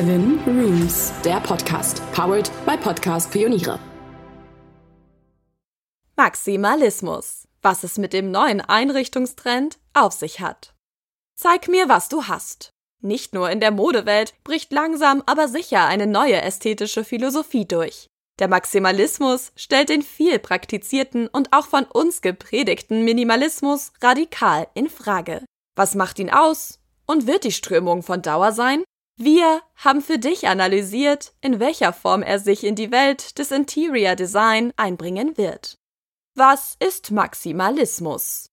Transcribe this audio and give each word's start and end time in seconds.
Seven 0.00 0.40
Rooms, 0.46 1.12
der 1.26 1.40
Podcast, 1.40 2.00
powered 2.12 2.50
by 2.64 2.74
Podcast 2.78 3.30
Pioniere. 3.30 3.78
Maximalismus. 6.16 7.46
Was 7.60 7.84
es 7.84 7.98
mit 7.98 8.14
dem 8.14 8.30
neuen 8.30 8.62
Einrichtungstrend 8.62 9.78
auf 9.92 10.14
sich 10.14 10.40
hat. 10.40 10.72
Zeig 11.36 11.68
mir, 11.68 11.90
was 11.90 12.08
du 12.08 12.28
hast. 12.28 12.70
Nicht 13.02 13.34
nur 13.34 13.50
in 13.50 13.60
der 13.60 13.72
Modewelt 13.72 14.32
bricht 14.42 14.72
langsam 14.72 15.22
aber 15.26 15.48
sicher 15.48 15.84
eine 15.84 16.06
neue 16.06 16.40
ästhetische 16.40 17.04
Philosophie 17.04 17.68
durch. 17.68 18.06
Der 18.38 18.48
Maximalismus 18.48 19.52
stellt 19.54 19.90
den 19.90 20.00
viel 20.00 20.38
praktizierten 20.38 21.28
und 21.28 21.52
auch 21.52 21.66
von 21.66 21.84
uns 21.84 22.22
gepredigten 22.22 23.04
Minimalismus 23.04 23.92
radikal 24.00 24.66
in 24.72 24.88
Frage. 24.88 25.44
Was 25.76 25.94
macht 25.94 26.18
ihn 26.18 26.30
aus? 26.30 26.78
Und 27.04 27.26
wird 27.26 27.44
die 27.44 27.52
Strömung 27.52 28.02
von 28.02 28.22
Dauer 28.22 28.52
sein? 28.52 28.82
Wir 29.22 29.60
haben 29.76 30.00
für 30.00 30.18
dich 30.18 30.48
analysiert, 30.48 31.34
in 31.42 31.60
welcher 31.60 31.92
Form 31.92 32.22
er 32.22 32.38
sich 32.38 32.64
in 32.64 32.74
die 32.74 32.90
Welt 32.90 33.38
des 33.38 33.50
Interior 33.50 34.16
Design 34.16 34.72
einbringen 34.78 35.36
wird. 35.36 35.76
Was 36.34 36.76
ist 36.78 37.10
Maximalismus? 37.10 38.48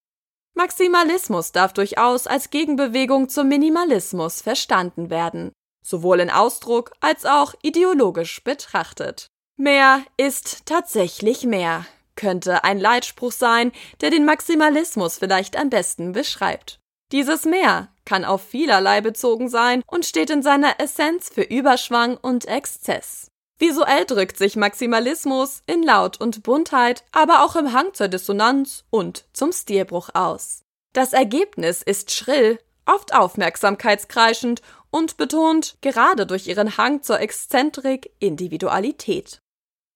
Maximalismus 0.56 1.54
darf 1.54 1.72
durchaus 1.72 2.28
als 2.28 2.50
Gegenbewegung 2.50 3.30
zum 3.30 3.48
Minimalismus 3.48 4.42
verstanden 4.42 5.10
werden, 5.10 5.54
sowohl 5.86 6.20
in 6.20 6.30
Ausdruck 6.30 6.92
als 7.00 7.26
auch 7.26 7.54
ideologisch 7.62 8.44
betrachtet. 8.44 9.28
Mehr 9.56 10.02
ist 10.18 10.66
tatsächlich 10.66 11.46
mehr, 11.46 11.86
könnte 12.18 12.66
ein 12.66 12.78
Leitspruch 12.78 13.32
sein, 13.32 13.72
der 14.02 14.10
den 14.10 14.26
Maximalismus 14.26 15.18
vielleicht 15.18 15.56
am 15.56 15.70
besten 15.70 16.12
beschreibt. 16.12 16.78
Dieses 17.14 17.46
Mehr 17.46 17.88
kann 18.08 18.26
auf 18.26 18.42
vielerlei 18.42 19.02
bezogen 19.02 19.50
sein 19.50 19.84
und 19.86 20.06
steht 20.06 20.30
in 20.30 20.42
seiner 20.42 20.80
Essenz 20.80 21.30
für 21.30 21.44
Überschwang 21.44 22.18
und 22.18 22.46
Exzess. 22.46 23.28
Visuell 23.60 24.06
drückt 24.06 24.38
sich 24.38 24.56
Maximalismus 24.56 25.62
in 25.68 25.84
Laut 25.84 26.22
und 26.22 26.42
Buntheit, 26.44 27.04
aber 27.12 27.44
auch 27.44 27.56
im 27.56 27.74
Hang 27.74 27.94
zur 27.94 28.08
Dissonanz 28.08 28.86
und 28.90 29.26
zum 29.34 29.52
Stilbruch 29.52 30.10
aus. 30.14 30.62
Das 30.94 31.12
Ergebnis 31.12 31.82
ist 31.84 32.12
schrill, 32.12 32.60
oft 32.86 33.14
aufmerksamkeitskreischend 33.14 34.62
und 34.90 35.18
betont 35.18 35.78
gerade 35.82 36.26
durch 36.26 36.48
ihren 36.48 36.78
Hang 36.78 37.04
zur 37.04 37.20
Exzentrik 37.20 38.12
Individualität. 38.20 39.42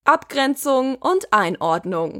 Abgrenzung 0.04 0.95
und 0.95 1.32
Einordnung. 1.32 2.20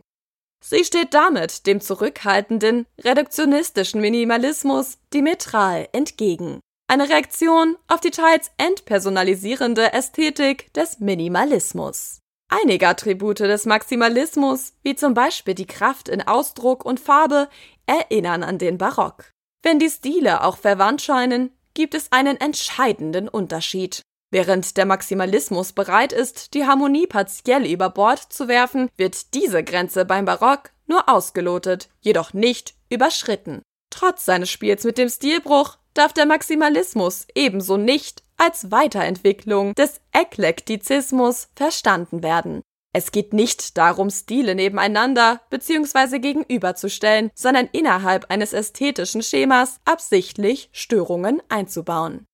Sie 0.64 0.86
steht 0.86 1.14
damit 1.14 1.66
dem 1.66 1.82
zurückhaltenden, 1.82 2.86
reduktionistischen 3.04 4.00
Minimalismus 4.00 5.00
diametral 5.14 5.90
entgegen. 5.92 6.60
Eine 6.88 7.10
Reaktion 7.10 7.78
auf 7.88 8.02
die 8.02 8.12
teils 8.12 8.52
entpersonalisierende 8.58 9.94
Ästhetik 9.94 10.74
des 10.74 11.00
Minimalismus. 11.00 12.20
Einige 12.50 12.90
Attribute 12.90 13.40
des 13.40 13.66
Maximalismus, 13.66 14.74
wie 14.84 14.96
zum 14.96 15.14
Beispiel 15.14 15.56
die 15.56 15.68
Kraft 15.68 16.10
in 16.10 16.22
Ausdruck 16.22 16.84
und 16.84 17.00
Farbe, 17.00 17.48
erinnern 17.86 18.44
an 18.44 18.58
den 18.58 18.78
Barock. 18.78 19.32
Wenn 19.64 19.80
die 19.80 19.90
Stile 19.90 20.44
auch 20.44 20.58
verwandt 20.58 21.02
scheinen, 21.02 21.52
gibt 21.74 21.96
es 21.96 22.12
einen 22.12 22.38
entscheidenden 22.38 23.30
Unterschied. 23.30 24.02
Während 24.32 24.78
der 24.78 24.86
Maximalismus 24.86 25.74
bereit 25.74 26.14
ist, 26.14 26.54
die 26.54 26.66
Harmonie 26.66 27.06
partiell 27.06 27.66
über 27.66 27.90
Bord 27.90 28.20
zu 28.32 28.48
werfen, 28.48 28.90
wird 28.96 29.34
diese 29.34 29.64
Grenze 29.64 30.06
beim 30.06 30.24
Barock 30.24 30.72
nur 30.88 31.10
ausgelotet, 31.10 31.90
jedoch 32.00 32.34
nicht 32.34 32.74
überschritten. 32.90 33.62
Trotz 33.90 34.24
seines 34.24 34.50
Spiels 34.50 34.86
mit 34.86 34.98
dem 34.98 35.10
Stilbruch 35.10 35.78
darf 35.94 36.14
der 36.14 36.26
Maximalismus 36.26 37.28
ebenso 37.36 37.76
nicht 37.76 38.24
als 38.38 38.72
Weiterentwicklung 38.72 39.76
des 39.76 40.00
Eklektizismus 40.14 41.50
verstanden 41.56 42.24
werden. 42.24 42.62
Es 42.94 43.12
geht 43.12 43.34
nicht 43.34 43.78
darum, 43.78 44.10
Stile 44.10 44.56
nebeneinander 44.56 45.42
bzw. 45.50 46.20
gegenüberzustellen, 46.20 47.32
sondern 47.36 47.70
innerhalb 47.72 48.30
eines 48.30 48.54
ästhetischen 48.54 49.22
Schemas 49.22 49.80
absichtlich 49.86 50.70
Störungen 50.74 51.42
einzubauen. 51.48 52.26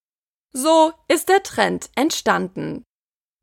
So 0.53 0.93
ist 1.07 1.29
der 1.29 1.43
Trend 1.43 1.89
entstanden. 1.95 2.83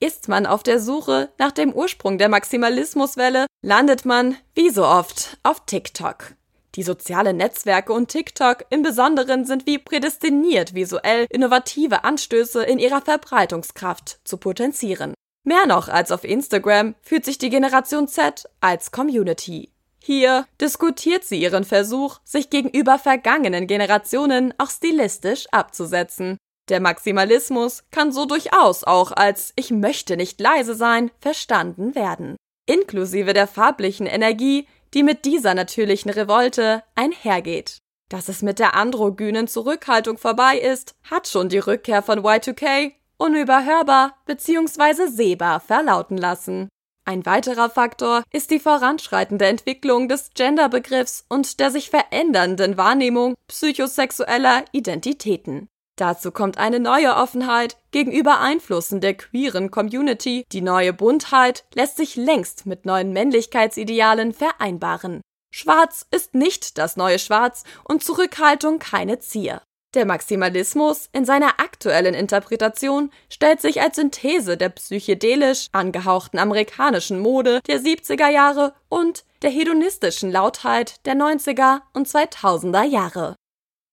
Ist 0.00 0.28
man 0.28 0.46
auf 0.46 0.62
der 0.62 0.80
Suche 0.80 1.30
nach 1.38 1.52
dem 1.52 1.72
Ursprung 1.72 2.18
der 2.18 2.28
Maximalismuswelle, 2.28 3.46
landet 3.62 4.04
man, 4.04 4.36
wie 4.54 4.70
so 4.70 4.84
oft, 4.84 5.38
auf 5.42 5.64
TikTok. 5.64 6.34
Die 6.74 6.82
sozialen 6.82 7.36
Netzwerke 7.36 7.92
und 7.92 8.08
TikTok 8.08 8.66
im 8.70 8.82
Besonderen 8.82 9.44
sind 9.44 9.66
wie 9.66 9.78
prädestiniert, 9.78 10.74
visuell 10.74 11.26
innovative 11.30 12.02
Anstöße 12.04 12.64
in 12.64 12.78
ihrer 12.78 13.00
Verbreitungskraft 13.00 14.18
zu 14.24 14.36
potenzieren. 14.36 15.14
Mehr 15.44 15.66
noch 15.66 15.88
als 15.88 16.10
auf 16.10 16.24
Instagram 16.24 16.96
fühlt 17.00 17.24
sich 17.24 17.38
die 17.38 17.50
Generation 17.50 18.08
Z 18.08 18.48
als 18.60 18.90
Community. 18.90 19.70
Hier 20.02 20.46
diskutiert 20.60 21.24
sie 21.24 21.40
ihren 21.40 21.64
Versuch, 21.64 22.18
sich 22.24 22.50
gegenüber 22.50 22.98
vergangenen 22.98 23.66
Generationen 23.66 24.52
auch 24.58 24.68
stilistisch 24.68 25.46
abzusetzen 25.52 26.38
der 26.68 26.80
Maximalismus 26.80 27.84
kann 27.90 28.12
so 28.12 28.24
durchaus 28.24 28.84
auch 28.84 29.12
als 29.12 29.52
ich 29.56 29.70
möchte 29.70 30.16
nicht 30.16 30.40
leise 30.40 30.74
sein 30.74 31.10
verstanden 31.20 31.94
werden, 31.94 32.36
inklusive 32.66 33.32
der 33.32 33.46
farblichen 33.46 34.06
Energie, 34.06 34.66
die 34.94 35.02
mit 35.02 35.24
dieser 35.24 35.54
natürlichen 35.54 36.10
Revolte 36.10 36.82
einhergeht. 36.94 37.78
Dass 38.08 38.28
es 38.28 38.42
mit 38.42 38.58
der 38.58 38.74
androgynen 38.74 39.48
Zurückhaltung 39.48 40.18
vorbei 40.18 40.58
ist, 40.58 40.94
hat 41.10 41.26
schon 41.26 41.48
die 41.48 41.58
Rückkehr 41.58 42.02
von 42.02 42.20
Y2K 42.20 42.92
unüberhörbar 43.16 44.14
bzw. 44.26 45.08
sehbar 45.08 45.60
verlauten 45.60 46.18
lassen. 46.18 46.68
Ein 47.06 47.26
weiterer 47.26 47.68
Faktor 47.68 48.22
ist 48.32 48.50
die 48.50 48.58
voranschreitende 48.58 49.46
Entwicklung 49.46 50.08
des 50.08 50.30
Genderbegriffs 50.34 51.26
und 51.28 51.60
der 51.60 51.70
sich 51.70 51.90
verändernden 51.90 52.78
Wahrnehmung 52.78 53.34
psychosexueller 53.48 54.64
Identitäten. 54.72 55.68
Dazu 55.96 56.32
kommt 56.32 56.58
eine 56.58 56.80
neue 56.80 57.14
Offenheit 57.14 57.76
gegenüber 57.92 58.40
Einflüssen 58.40 59.00
der 59.00 59.14
queeren 59.14 59.70
Community. 59.70 60.44
Die 60.50 60.60
neue 60.60 60.92
Buntheit 60.92 61.64
lässt 61.74 61.96
sich 61.96 62.16
längst 62.16 62.66
mit 62.66 62.84
neuen 62.84 63.12
Männlichkeitsidealen 63.12 64.32
vereinbaren. 64.32 65.20
Schwarz 65.54 66.04
ist 66.10 66.34
nicht 66.34 66.78
das 66.78 66.96
neue 66.96 67.20
Schwarz 67.20 67.62
und 67.84 68.02
Zurückhaltung 68.02 68.80
keine 68.80 69.20
Zier. 69.20 69.62
Der 69.94 70.04
Maximalismus 70.04 71.08
in 71.12 71.24
seiner 71.24 71.60
aktuellen 71.60 72.14
Interpretation 72.14 73.12
stellt 73.30 73.60
sich 73.60 73.80
als 73.80 73.94
Synthese 73.94 74.56
der 74.56 74.70
psychedelisch 74.70 75.68
angehauchten 75.70 76.40
amerikanischen 76.40 77.20
Mode 77.20 77.60
der 77.68 77.78
70er 77.78 78.28
Jahre 78.28 78.74
und 78.88 79.24
der 79.42 79.50
hedonistischen 79.50 80.32
Lautheit 80.32 81.06
der 81.06 81.14
90er 81.14 81.82
und 81.92 82.08
2000er 82.08 82.82
Jahre. 82.82 83.36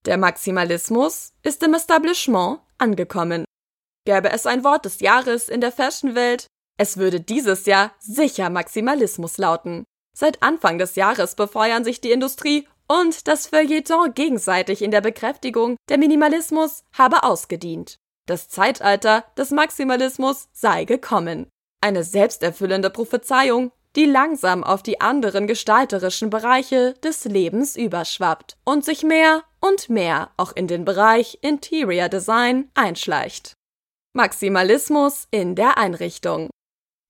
Der 0.05 0.17
Maximalismus 0.17 1.33
ist 1.43 1.61
im 1.63 1.73
Establishment 1.73 2.59
angekommen. 2.77 3.45
Gäbe 4.05 4.31
es 4.31 4.45
ein 4.45 4.63
Wort 4.63 4.85
des 4.85 4.99
Jahres 4.99 5.47
in 5.47 5.61
der 5.61 5.71
Fashionwelt, 5.71 6.47
es 6.81 6.97
würde 6.97 7.21
dieses 7.21 7.67
Jahr 7.67 7.91
sicher 7.99 8.49
Maximalismus 8.49 9.37
lauten. 9.37 9.83
Seit 10.17 10.41
Anfang 10.41 10.79
des 10.79 10.95
Jahres 10.95 11.35
befeuern 11.35 11.83
sich 11.83 12.01
die 12.01 12.11
Industrie 12.11 12.67
und 12.87 13.27
das 13.27 13.45
Feuilleton 13.45 14.15
gegenseitig 14.15 14.81
in 14.81 14.89
der 14.89 15.01
Bekräftigung, 15.01 15.77
der 15.89 15.99
Minimalismus 15.99 16.83
habe 16.97 17.21
ausgedient. 17.21 17.97
Das 18.25 18.49
Zeitalter 18.49 19.25
des 19.37 19.51
Maximalismus 19.51 20.49
sei 20.53 20.85
gekommen. 20.85 21.49
Eine 21.81 22.03
selbsterfüllende 22.03 22.89
Prophezeiung, 22.89 23.71
die 23.95 24.05
langsam 24.05 24.63
auf 24.63 24.83
die 24.83 25.01
anderen 25.01 25.47
gestalterischen 25.47 26.29
Bereiche 26.29 26.93
des 27.03 27.25
Lebens 27.25 27.75
überschwappt 27.75 28.57
und 28.63 28.85
sich 28.85 29.03
mehr 29.03 29.43
und 29.59 29.89
mehr 29.89 30.31
auch 30.37 30.53
in 30.55 30.67
den 30.67 30.85
Bereich 30.85 31.39
Interior 31.41 32.09
Design 32.09 32.69
einschleicht. 32.73 33.53
Maximalismus 34.13 35.27
in 35.31 35.55
der 35.55 35.77
Einrichtung. 35.77 36.49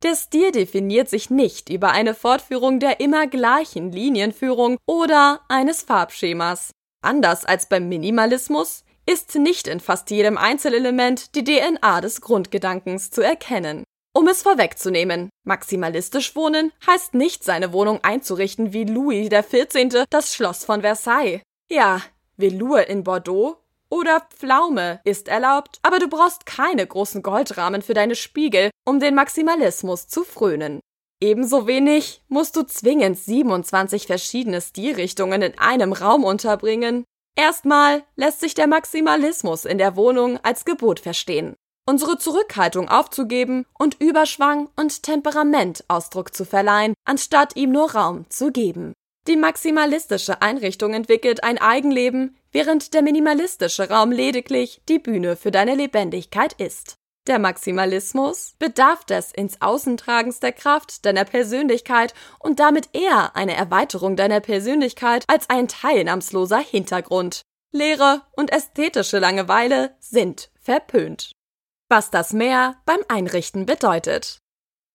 Der 0.03 0.15
Stil 0.15 0.51
definiert 0.51 1.09
sich 1.09 1.29
nicht 1.29 1.69
über 1.69 1.91
eine 1.91 2.15
Fortführung 2.15 2.79
der 2.79 2.99
immer 2.99 3.27
gleichen 3.27 3.91
Linienführung 3.91 4.77
oder 4.87 5.41
eines 5.47 5.83
Farbschemas. 5.83 6.71
Anders 7.03 7.45
als 7.45 7.67
beim 7.67 7.87
Minimalismus 7.87 8.83
ist 9.05 9.35
nicht 9.35 9.67
in 9.67 9.79
fast 9.79 10.09
jedem 10.09 10.37
Einzelelement 10.37 11.35
die 11.35 11.43
DNA 11.43 12.01
des 12.01 12.21
Grundgedankens 12.21 13.11
zu 13.11 13.21
erkennen. 13.21 13.83
Um 14.13 14.27
es 14.27 14.41
vorwegzunehmen, 14.41 15.29
maximalistisch 15.45 16.35
wohnen 16.35 16.73
heißt 16.85 17.13
nicht 17.13 17.45
seine 17.45 17.71
Wohnung 17.71 18.03
einzurichten 18.03 18.73
wie 18.73 18.83
Louis 18.83 19.29
XIV. 19.29 20.05
das 20.09 20.35
Schloss 20.35 20.65
von 20.65 20.81
Versailles. 20.81 21.41
Ja, 21.69 22.01
Velour 22.35 22.87
in 22.87 23.05
Bordeaux 23.05 23.57
oder 23.89 24.21
Pflaume 24.35 24.99
ist 25.05 25.29
erlaubt, 25.29 25.79
aber 25.81 25.99
du 25.99 26.09
brauchst 26.09 26.45
keine 26.45 26.85
großen 26.85 27.23
Goldrahmen 27.23 27.81
für 27.81 27.93
deine 27.93 28.15
Spiegel, 28.15 28.69
um 28.85 28.99
den 28.99 29.15
Maximalismus 29.15 30.09
zu 30.09 30.25
frönen. 30.25 30.81
Ebenso 31.21 31.67
wenig 31.67 32.21
musst 32.27 32.57
du 32.57 32.63
zwingend 32.63 33.17
27 33.17 34.07
verschiedene 34.07 34.59
Stilrichtungen 34.59 35.41
in 35.41 35.57
einem 35.57 35.93
Raum 35.93 36.25
unterbringen. 36.25 37.05
Erstmal 37.37 38.03
lässt 38.17 38.41
sich 38.41 38.55
der 38.55 38.67
Maximalismus 38.67 39.63
in 39.63 39.77
der 39.77 39.95
Wohnung 39.95 40.37
als 40.43 40.65
Gebot 40.65 40.99
verstehen. 40.99 41.55
Unsere 41.85 42.17
Zurückhaltung 42.17 42.89
aufzugeben 42.89 43.65
und 43.77 43.99
Überschwang 43.99 44.69
und 44.75 45.03
Temperament 45.03 45.83
Ausdruck 45.87 46.35
zu 46.35 46.45
verleihen, 46.45 46.93
anstatt 47.05 47.55
ihm 47.55 47.71
nur 47.71 47.91
Raum 47.91 48.29
zu 48.29 48.51
geben. 48.51 48.93
Die 49.27 49.35
maximalistische 49.35 50.41
Einrichtung 50.41 50.93
entwickelt 50.93 51.43
ein 51.43 51.59
Eigenleben, 51.59 52.35
während 52.51 52.93
der 52.93 53.01
minimalistische 53.03 53.89
Raum 53.89 54.11
lediglich 54.11 54.81
die 54.89 54.99
Bühne 54.99 55.35
für 55.35 55.51
deine 55.51 55.75
Lebendigkeit 55.75 56.53
ist. 56.53 56.95
Der 57.27 57.37
Maximalismus 57.37 58.55
bedarf 58.57 59.05
des 59.05 59.31
ins 59.31 59.61
Außentragens 59.61 60.39
der 60.39 60.53
Kraft 60.53 61.05
deiner 61.05 61.23
Persönlichkeit 61.23 62.15
und 62.39 62.59
damit 62.59 62.89
eher 62.93 63.35
eine 63.35 63.55
Erweiterung 63.55 64.15
deiner 64.15 64.39
Persönlichkeit 64.39 65.23
als 65.27 65.47
ein 65.49 65.67
teilnahmsloser 65.67 66.57
Hintergrund. 66.57 67.43
Leere 67.71 68.23
und 68.31 68.51
ästhetische 68.51 69.19
Langeweile 69.19 69.95
sind 69.99 70.49
verpönt. 70.59 71.31
Was 71.91 72.09
das 72.09 72.31
Mehr 72.31 72.77
beim 72.85 73.01
Einrichten 73.09 73.65
bedeutet. 73.65 74.39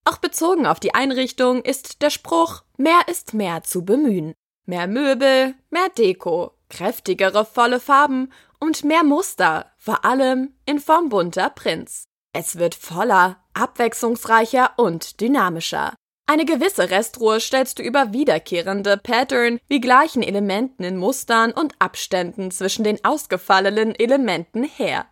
Auch 0.06 0.16
bezogen 0.16 0.66
auf 0.66 0.81
die 0.81 0.94
Einrichtung 0.94 1.60
ist 1.60 2.00
der 2.00 2.08
Spruch 2.08 2.62
mehr 2.78 3.00
ist 3.06 3.34
mehr 3.34 3.62
zu 3.62 3.84
bemühen. 3.84 4.32
Mehr 4.64 4.87
Möbel, 4.87 5.54
mehr 5.69 5.90
Deko, 5.90 6.52
kräftigere 6.70 7.44
volle 7.44 7.81
Farben 7.81 8.32
und 8.60 8.82
mehr 8.82 9.04
Muster, 9.04 9.70
vor 9.76 10.06
allem 10.06 10.54
in 10.64 10.81
Form 10.81 11.10
bunter 11.10 11.50
Prints. 11.50 12.04
Es 12.32 12.56
wird 12.56 12.75
voller, 12.75 13.44
abwechslungsreicher 13.52 14.70
und 14.78 15.20
dynamischer. 15.20 15.92
Eine 16.25 16.46
gewisse 16.46 16.88
Restruhe 16.88 17.40
stellst 17.40 17.78
du 17.78 17.82
über 17.82 18.14
wiederkehrende 18.14 18.96
Pattern 18.96 19.58
wie 19.69 19.82
gleichen 19.82 20.22
Elementen 20.22 20.82
in 20.82 20.96
Mustern 20.96 21.52
und 21.52 21.75
Abständen 21.78 22.50
zwischen 22.50 22.84
den 22.84 23.04
ausgefallenen 23.04 23.94
Elementen 23.94 24.64
her. 24.64 25.04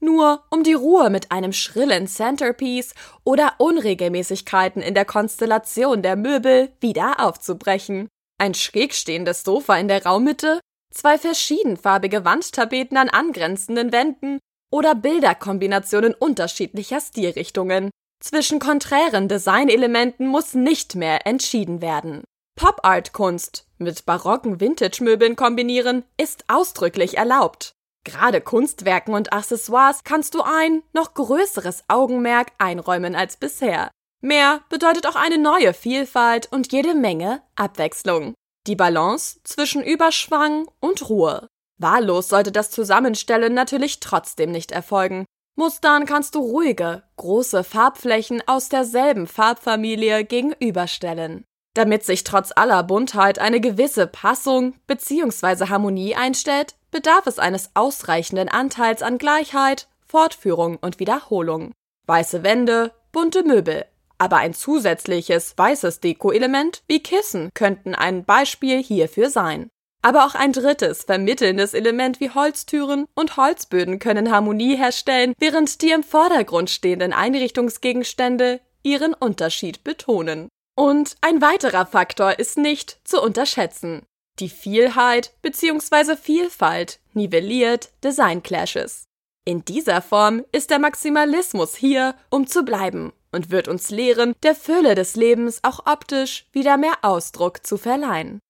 Nur 0.00 0.44
um 0.50 0.62
die 0.62 0.74
Ruhe 0.74 1.10
mit 1.10 1.32
einem 1.32 1.52
schrillen 1.52 2.06
Centerpiece 2.06 2.94
oder 3.24 3.54
Unregelmäßigkeiten 3.58 4.82
in 4.82 4.94
der 4.94 5.04
Konstellation 5.04 6.02
der 6.02 6.16
Möbel 6.16 6.72
wieder 6.80 7.20
aufzubrechen. 7.20 8.08
Ein 8.38 8.54
schräg 8.54 8.94
stehendes 8.94 9.42
Sofa 9.42 9.76
in 9.76 9.88
der 9.88 10.04
Raummitte, 10.04 10.60
zwei 10.92 11.18
verschiedenfarbige 11.18 12.24
Wandtapeten 12.24 12.96
an 12.96 13.08
angrenzenden 13.08 13.92
Wänden 13.92 14.38
oder 14.70 14.94
Bilderkombinationen 14.94 16.14
unterschiedlicher 16.14 17.00
Stilrichtungen. 17.00 17.90
Zwischen 18.20 18.58
konträren 18.58 19.28
Designelementen 19.28 20.26
muss 20.26 20.54
nicht 20.54 20.94
mehr 20.94 21.26
entschieden 21.26 21.80
werden. 21.80 22.24
Pop-Art-Kunst 22.56 23.66
mit 23.78 24.06
barocken 24.06 24.60
Vintage-Möbeln 24.60 25.36
kombinieren 25.36 26.04
ist 26.16 26.44
ausdrücklich 26.48 27.18
erlaubt. 27.18 27.75
Gerade 28.06 28.40
Kunstwerken 28.40 29.14
und 29.14 29.32
Accessoires 29.32 30.04
kannst 30.04 30.34
du 30.34 30.42
ein 30.42 30.84
noch 30.92 31.14
größeres 31.14 31.82
Augenmerk 31.88 32.52
einräumen 32.58 33.16
als 33.16 33.36
bisher. 33.36 33.90
Mehr 34.22 34.60
bedeutet 34.68 35.08
auch 35.08 35.16
eine 35.16 35.38
neue 35.38 35.74
Vielfalt 35.74 36.46
und 36.52 36.70
jede 36.70 36.94
Menge 36.94 37.42
Abwechslung. 37.56 38.34
Die 38.68 38.76
Balance 38.76 39.40
zwischen 39.42 39.82
Überschwang 39.82 40.68
und 40.78 41.08
Ruhe. 41.08 41.48
Wahllos 41.78 42.28
sollte 42.28 42.52
das 42.52 42.70
Zusammenstellen 42.70 43.54
natürlich 43.54 43.98
trotzdem 43.98 44.52
nicht 44.52 44.70
erfolgen. 44.70 45.24
Mustern 45.56 46.06
kannst 46.06 46.36
du 46.36 46.38
ruhige, 46.38 47.02
große 47.16 47.64
Farbflächen 47.64 48.40
aus 48.46 48.68
derselben 48.68 49.26
Farbfamilie 49.26 50.24
gegenüberstellen. 50.24 51.44
Damit 51.74 52.04
sich 52.04 52.22
trotz 52.22 52.52
aller 52.54 52.84
Buntheit 52.84 53.40
eine 53.40 53.60
gewisse 53.60 54.06
Passung 54.06 54.74
bzw. 54.86 55.68
Harmonie 55.68 56.14
einstellt, 56.14 56.76
bedarf 56.96 57.26
es 57.26 57.38
eines 57.38 57.68
ausreichenden 57.74 58.48
Anteils 58.48 59.02
an 59.02 59.18
Gleichheit, 59.18 59.86
Fortführung 60.06 60.78
und 60.80 60.98
Wiederholung. 60.98 61.72
Weiße 62.06 62.42
Wände, 62.42 62.90
bunte 63.12 63.42
Möbel, 63.42 63.84
aber 64.16 64.38
ein 64.38 64.54
zusätzliches 64.54 65.52
weißes 65.58 66.00
Deko-Element 66.00 66.82
wie 66.88 67.02
Kissen 67.02 67.50
könnten 67.52 67.94
ein 67.94 68.24
Beispiel 68.24 68.82
hierfür 68.82 69.28
sein. 69.28 69.68
Aber 70.00 70.24
auch 70.24 70.34
ein 70.34 70.54
drittes, 70.54 71.04
vermittelndes 71.04 71.74
Element 71.74 72.18
wie 72.18 72.30
Holztüren 72.30 73.04
und 73.14 73.36
Holzböden 73.36 73.98
können 73.98 74.32
Harmonie 74.32 74.76
herstellen, 74.76 75.34
während 75.38 75.82
die 75.82 75.90
im 75.90 76.02
Vordergrund 76.02 76.70
stehenden 76.70 77.12
Einrichtungsgegenstände 77.12 78.60
ihren 78.82 79.12
Unterschied 79.12 79.84
betonen. 79.84 80.48
Und 80.74 81.16
ein 81.20 81.42
weiterer 81.42 81.84
Faktor 81.84 82.38
ist 82.38 82.56
nicht 82.56 83.00
zu 83.04 83.20
unterschätzen. 83.20 84.06
Die 84.38 84.50
Vielheit 84.50 85.32
bzw. 85.40 86.14
Vielfalt 86.16 87.00
nivelliert 87.14 87.90
Design 88.04 88.42
Clashes. 88.42 89.04
In 89.46 89.64
dieser 89.64 90.02
Form 90.02 90.44
ist 90.52 90.70
der 90.70 90.78
Maximalismus 90.78 91.74
hier, 91.74 92.14
um 92.28 92.46
zu 92.46 92.62
bleiben 92.62 93.12
und 93.32 93.50
wird 93.50 93.66
uns 93.68 93.90
lehren, 93.90 94.34
der 94.42 94.54
Fülle 94.54 94.94
des 94.94 95.16
Lebens 95.16 95.60
auch 95.62 95.86
optisch 95.86 96.46
wieder 96.52 96.76
mehr 96.76 96.98
Ausdruck 97.02 97.66
zu 97.66 97.78
verleihen. 97.78 98.40